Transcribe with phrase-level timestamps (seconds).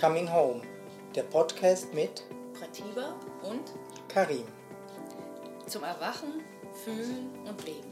[0.00, 0.60] Coming Home,
[1.14, 2.24] der Podcast mit
[2.58, 3.62] Pratiba und
[4.08, 4.44] Karim.
[5.66, 6.42] zum Erwachen,
[6.84, 7.90] Fühlen und Leben.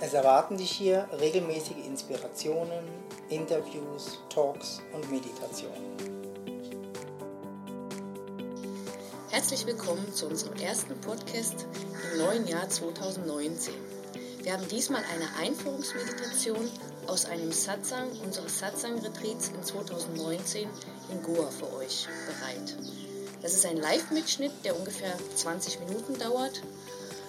[0.00, 2.84] Es erwarten dich hier regelmäßige Inspirationen,
[3.30, 5.96] Interviews, Talks und Meditationen.
[9.30, 11.66] Herzlich willkommen zu unserem ersten Podcast
[12.12, 13.72] im neuen Jahr 2019.
[14.42, 16.68] Wir haben diesmal eine Einführungsmeditation
[17.08, 20.68] aus einem Satsang unseres Satsang-Retreats in 2019
[21.10, 22.76] in Goa für euch bereit.
[23.42, 26.62] Das ist ein Live-Mitschnitt, der ungefähr 20 Minuten dauert.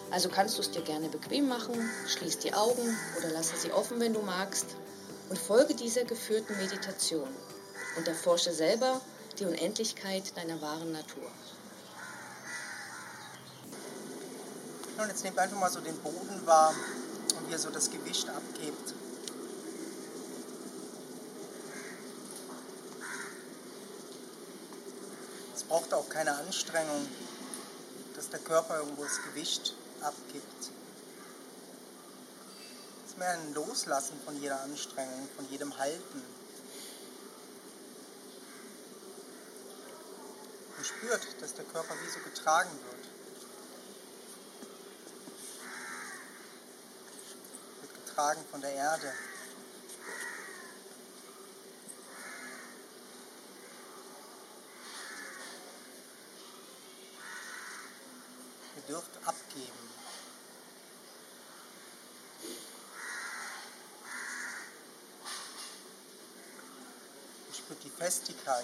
[0.10, 1.76] Also kannst du es dir gerne bequem machen,
[2.08, 4.66] schließ die Augen oder lasse sie offen, wenn du magst
[5.30, 7.28] und folge dieser geführten Meditation
[7.98, 9.02] und erforsche selber
[9.38, 11.30] die Unendlichkeit deiner wahren Natur.
[14.98, 16.74] Und jetzt nehmt einfach mal so den Boden wahr
[17.38, 18.94] und wie er so das Gewicht abgibt.
[25.78, 27.08] Braucht auch keine Anstrengung,
[28.16, 30.72] dass der Körper irgendwo das Gewicht abgibt.
[33.06, 36.24] Es ist mehr ein Loslassen von jeder Anstrengung, von jedem Halten.
[40.76, 43.08] Man spürt, dass der Körper wie so getragen wird.
[47.82, 49.14] Wird getragen von der Erde.
[58.78, 59.90] Ihr dürft abgeben.
[67.50, 68.64] Ihr spürt die Festigkeit.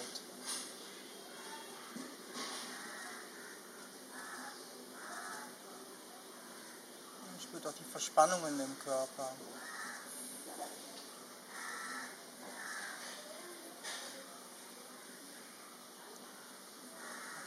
[7.33, 9.31] Ihr spürt auch die Verspannungen im Körper.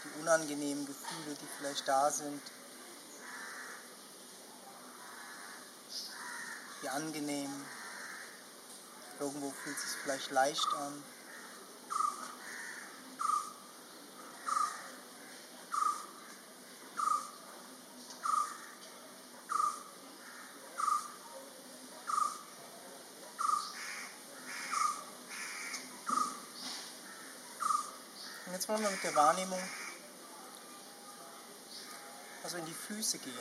[0.02, 2.42] Die unangenehmen Gefühle, die vielleicht da sind.
[6.82, 7.64] Die angenehmen.
[9.20, 11.16] Irgendwo fühlt es sich vielleicht leicht an.
[28.56, 29.61] Jetzt wollen wir mit der Wahrnehmung
[32.43, 33.34] also in die Füße gehen.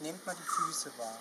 [0.00, 1.18] Nehmt mal die Füße wahr.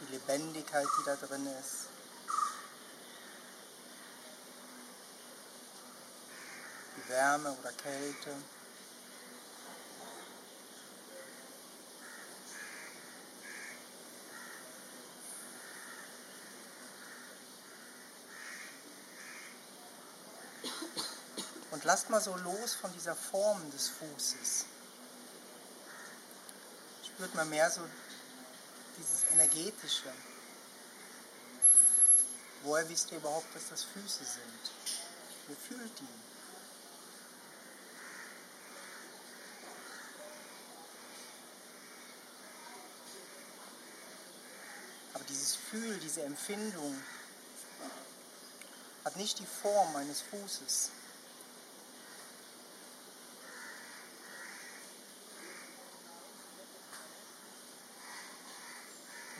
[0.00, 1.88] Die Lebendigkeit, die da drin ist.
[6.96, 8.36] Die Wärme oder Kälte.
[21.78, 24.64] Und lasst mal so los von dieser Form des Fußes.
[27.06, 27.82] Spürt mal mehr so
[28.98, 30.12] dieses Energetische.
[32.64, 34.72] Woher wisst ihr überhaupt, dass das Füße sind?
[35.50, 36.08] Ihr fühlt die.
[45.14, 47.00] Aber dieses Fühl, diese Empfindung
[49.04, 50.90] hat nicht die Form eines Fußes.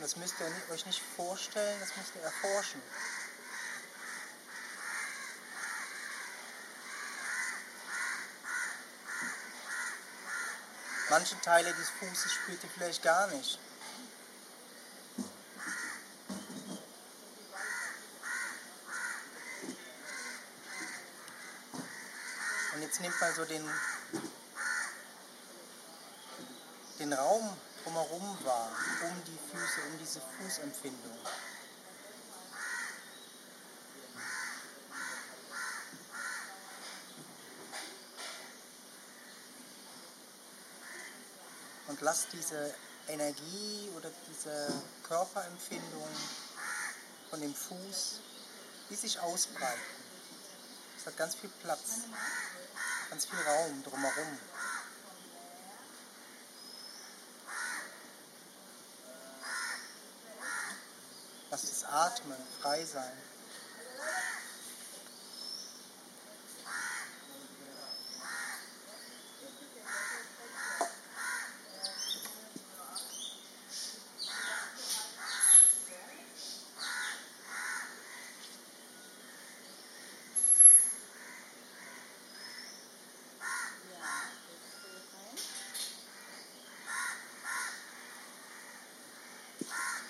[0.09, 2.81] Das müsst ihr euch nicht vorstellen, das müsst ihr erforschen.
[11.11, 13.59] Manche Teile des Fußes spürt ihr vielleicht gar nicht.
[22.73, 23.69] Und jetzt nehmt mal so den,
[26.97, 27.55] den Raum
[27.89, 28.71] drumherum wahr,
[29.03, 31.17] um die Füße, um diese Fußempfindung.
[41.87, 42.75] Und lasst diese
[43.07, 44.71] Energie oder diese
[45.03, 46.07] Körperempfindung
[47.31, 48.19] von dem Fuß,
[48.91, 49.81] die sich ausbreiten.
[50.95, 52.01] Es hat ganz viel Platz,
[53.09, 54.37] ganz viel Raum drumherum.
[61.51, 63.11] Lasst es atmen, frei sein.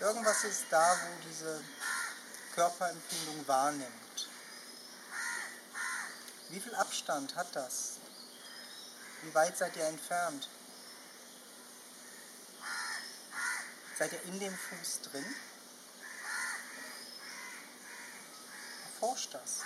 [0.10, 1.64] Irgendwas ist da, wo diese
[2.56, 4.28] Körperempfindung wahrnimmt.
[6.50, 8.00] Wie viel Abstand hat das?
[9.22, 10.50] Wie weit seid ihr entfernt?
[14.00, 15.36] Seid ihr in dem Fuß drin?
[18.86, 19.60] Erforscht das.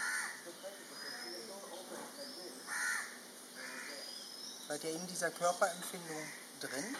[4.67, 6.27] Seid ihr in dieser Körperempfindung
[6.59, 6.97] drin?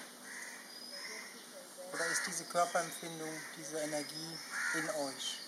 [1.94, 4.38] Oder ist diese Körperempfindung, diese Energie
[4.74, 5.40] in euch?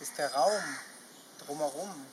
[0.00, 0.62] ist der Raum
[1.44, 2.06] drumherum,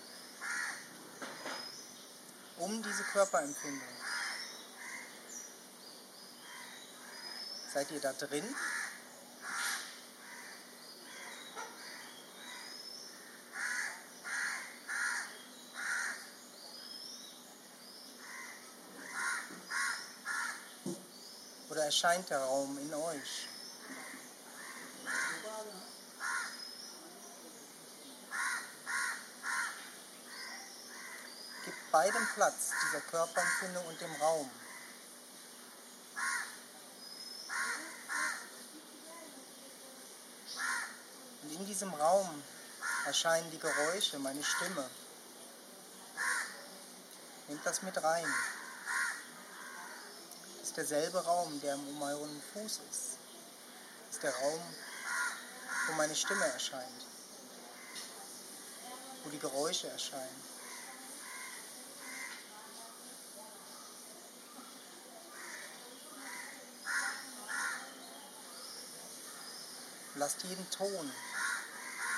[2.66, 3.88] um diese Körperempfindung.
[7.72, 8.44] Seid ihr da drin?
[21.70, 23.48] Oder erscheint der Raum in euch?
[32.36, 34.52] Platz, dieser Körperempfindung und dem Raum.
[41.44, 42.44] Und in diesem Raum
[43.06, 44.90] erscheinen die Geräusche, meine Stimme.
[47.48, 48.28] Nehmt das mit rein.
[50.60, 53.18] Das ist derselbe Raum, der um euren Fuß ist.
[54.08, 54.62] Das ist der Raum,
[55.88, 57.06] wo meine Stimme erscheint.
[59.24, 60.55] Wo die Geräusche erscheinen.
[70.16, 71.12] Lasst jeden Ton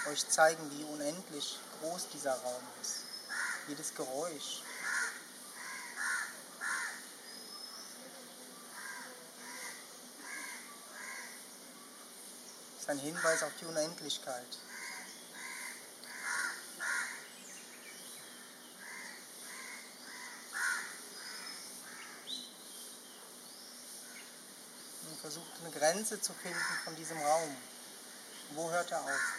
[0.10, 3.02] euch zeigen, wie unendlich groß dieser Raum ist.
[3.68, 4.62] Jedes Geräusch.
[12.88, 14.46] ist ein Hinweis auf die Unendlichkeit.
[25.10, 27.58] Und versucht eine Grenze zu finden von diesem Raum.
[28.52, 29.38] Wo hört er auf?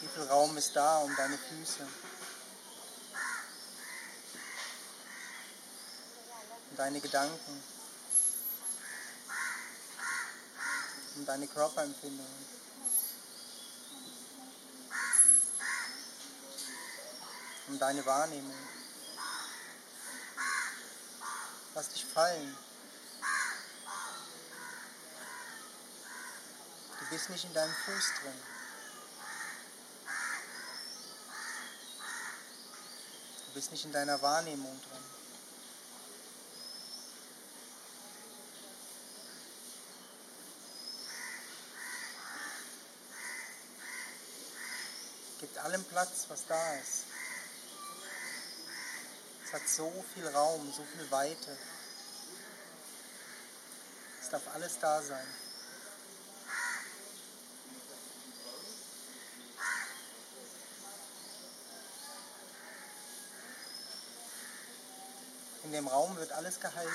[0.00, 1.86] Wie viel Raum ist da um deine Füße?
[6.70, 7.62] Um deine Gedanken?
[11.16, 12.46] Um deine Körperempfindungen?
[17.68, 18.54] Um deine Wahrnehmung?
[21.76, 22.56] Lass dich fallen.
[26.98, 28.32] Du bist nicht in deinem Fuß drin.
[33.48, 35.04] Du bist nicht in deiner Wahrnehmung drin.
[45.40, 47.04] Gibt allem Platz, was da ist.
[49.46, 51.56] Es hat so viel Raum, so viel Weite.
[54.26, 55.24] Es darf alles da sein.
[65.62, 66.90] In dem Raum wird alles gehalten.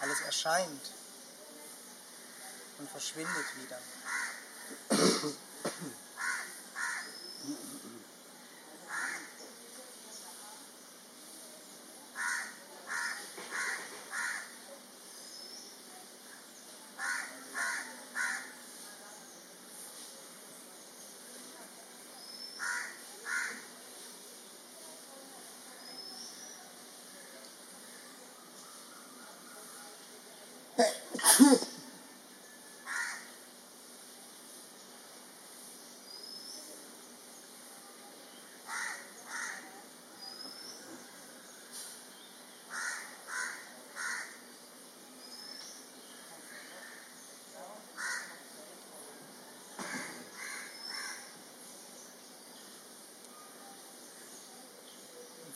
[0.00, 0.90] Alles erscheint
[2.78, 3.78] und verschwindet wieder.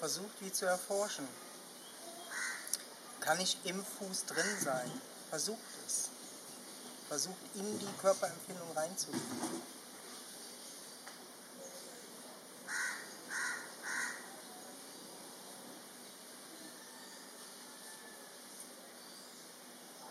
[0.09, 1.29] Versucht, die zu erforschen.
[3.21, 4.91] kann ich im Fuß drin sein.
[5.31, 6.09] Versucht es.
[7.09, 9.21] Versucht in die Körperempfindung reinzugehen.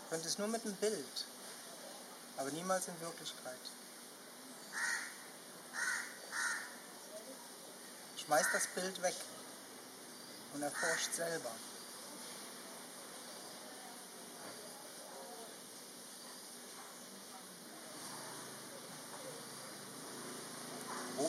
[0.09, 1.25] Könnt es nur mit einem Bild,
[2.37, 3.59] aber niemals in Wirklichkeit.
[8.17, 9.15] Schmeißt das Bild weg
[10.53, 11.51] und erforscht selber.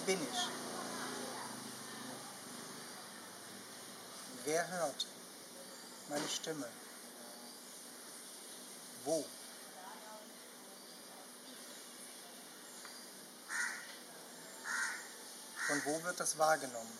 [0.08, 0.48] Bin ich?
[4.46, 5.06] Wer hört
[6.08, 6.66] meine Stimme?
[9.04, 9.22] Wo?
[15.66, 16.98] Von wo wird das wahrgenommen?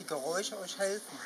[0.00, 1.18] Die Geräusche euch helfen.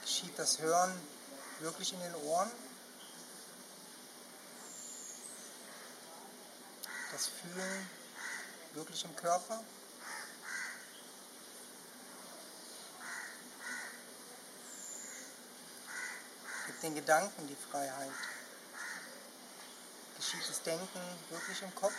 [0.00, 0.98] Geschieht das Hören
[1.60, 2.50] wirklich in den Ohren?
[7.12, 7.90] Das Fühlen
[8.72, 9.62] wirklich im Körper?
[16.66, 18.10] Gibt den Gedanken die Freiheit?
[20.16, 21.94] Geschieht das Denken wirklich im Kopf?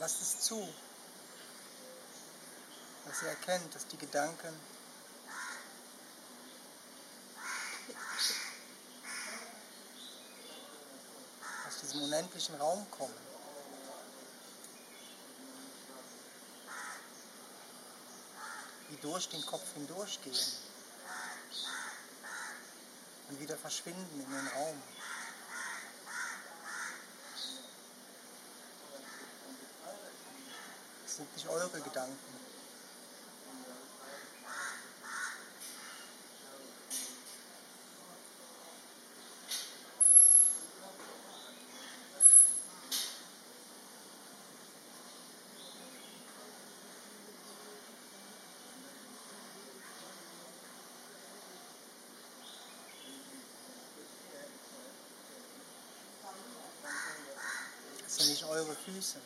[0.00, 0.66] Lasst es zu,
[3.04, 4.58] dass ihr erkennt, dass die Gedanken
[11.68, 13.12] aus diesem unendlichen Raum kommen.
[18.90, 20.46] Die durch den Kopf hindurchgehen
[23.28, 24.82] und wieder verschwinden in den Raum.
[31.20, 32.16] Sind nicht eure Gedanken.
[58.28, 59.16] Nicht eure Füße.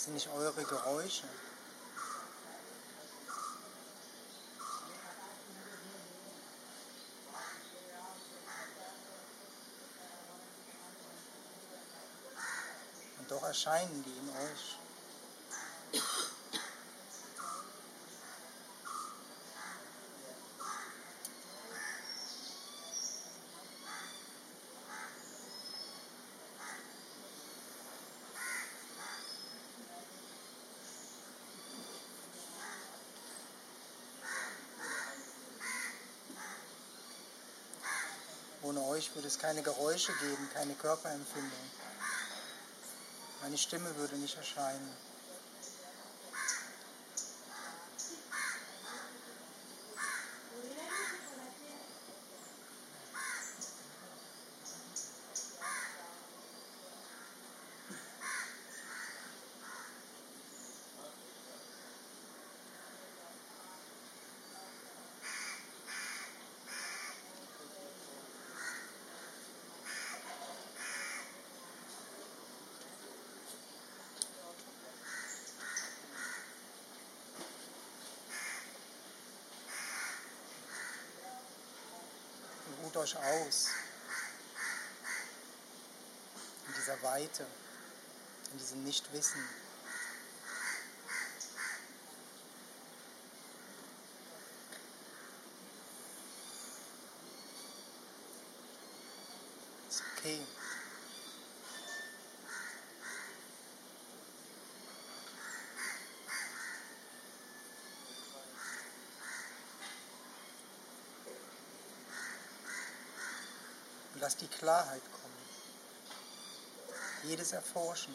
[0.00, 1.24] Das sind nicht eure Geräusche.
[13.18, 14.78] Und doch erscheinen die in euch.
[38.70, 41.50] Ohne euch würde es keine Geräusche geben, keine Körperempfindung.
[43.42, 44.88] Meine Stimme würde nicht erscheinen.
[83.00, 83.68] Euch aus
[86.66, 87.46] in dieser Weite,
[88.52, 89.42] in diesem Nichtwissen.
[99.88, 100.46] Ist okay.
[114.30, 115.34] Und lass die Klarheit kommen.
[117.24, 118.14] Jedes Erforschen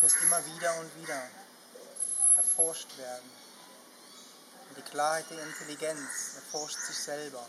[0.00, 1.22] muss immer wieder und wieder
[2.36, 3.30] erforscht werden.
[4.68, 7.46] Und die Klarheit der Intelligenz erforscht sich selber,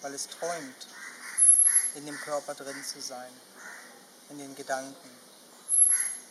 [0.00, 0.86] weil es träumt,
[1.94, 3.32] in dem Körper drin zu sein,
[4.30, 5.10] in den Gedanken,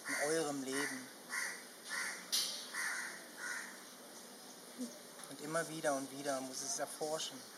[0.08, 1.08] in eurem Leben.
[5.29, 7.54] Und immer wieder und wieder muss es erforschen.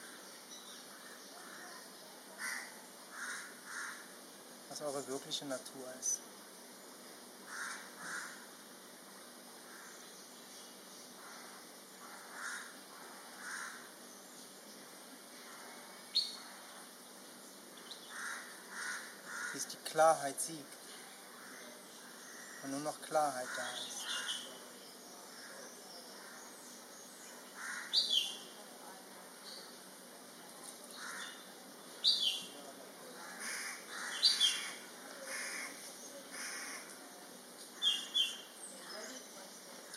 [4.79, 6.19] Was eure wirkliche Natur ist.
[19.53, 20.63] Bis die Klarheit siegt
[22.63, 23.98] und nur noch Klarheit da ist.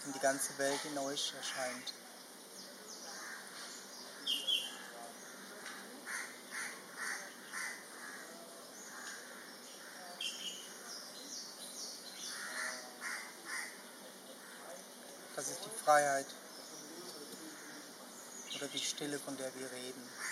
[0.07, 1.93] und die ganze Welt in euch erscheint.
[15.37, 16.27] Das ist die Freiheit
[18.57, 20.30] oder die Stille, von der wir reden.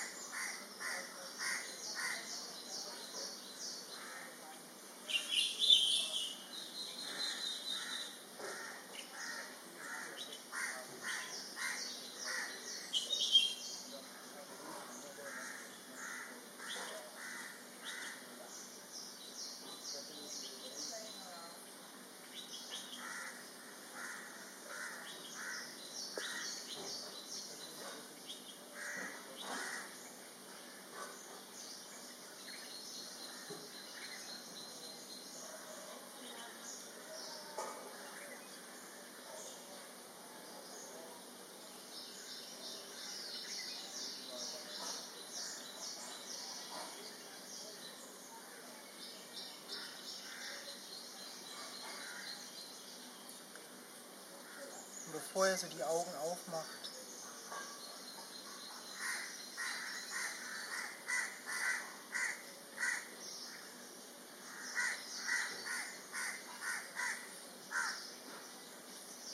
[55.34, 56.90] Ihr so die Augen aufmacht,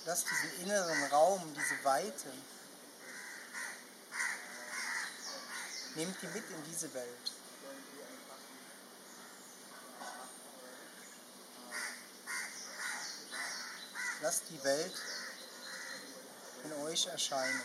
[0.04, 2.30] lasst diesen inneren Raum, diese Weite,
[5.94, 7.32] nehmt die mit in diese Welt.
[14.20, 15.13] Lasst die Welt
[16.94, 17.60] euch erscheinen.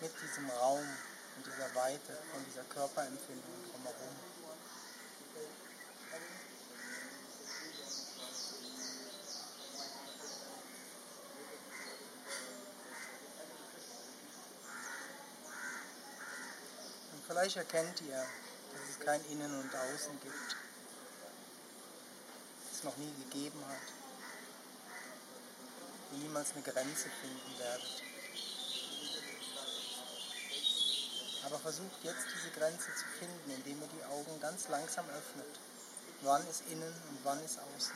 [0.00, 0.78] Mit diesem Raum
[1.36, 4.16] und dieser Weite und dieser Körperempfindung drumherum.
[17.26, 20.71] Vielleicht erkennt ihr, dass es kein Innen und Außen gibt
[22.84, 23.86] noch nie gegeben hat.
[26.12, 28.02] Ihr niemals eine Grenze finden werdet.
[31.44, 35.58] Aber versucht jetzt diese Grenze zu finden, indem ihr die Augen ganz langsam öffnet.
[36.22, 37.94] Wann ist innen und wann ist außen?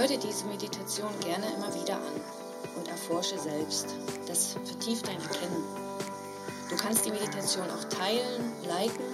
[0.00, 2.22] Hör dir diese Meditation gerne immer wieder an
[2.74, 3.88] und erforsche selbst.
[4.26, 5.62] Das vertieft dein Erkennen.
[6.70, 9.04] Du kannst die Meditation auch teilen, liken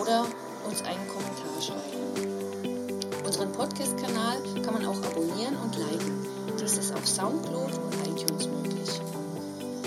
[0.00, 0.24] oder
[0.66, 3.02] uns einen Kommentar schreiben.
[3.22, 6.26] Unseren Podcast-Kanal kann man auch abonnieren und liken.
[6.58, 8.98] Dies ist auf Soundcloud und iTunes möglich.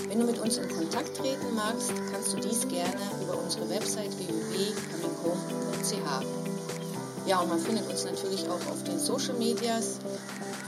[0.08, 4.16] Wenn du mit uns in Kontakt treten magst, kannst du dies gerne über unsere Website
[4.20, 6.44] www.cominghome.ch.
[7.26, 10.00] Ja, und man findet uns natürlich auch auf den Social Medias,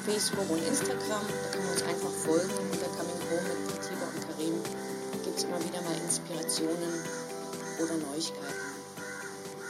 [0.06, 1.26] Facebook und Instagram.
[1.26, 4.54] Da kann man uns einfach folgen unter Coming Home mit Katiba und Karim.
[5.24, 6.94] Gibt es immer wieder mal Inspirationen
[7.82, 8.66] oder Neuigkeiten.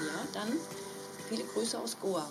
[0.01, 0.51] Ja, dann
[1.29, 2.27] viele Grüße aus Goa.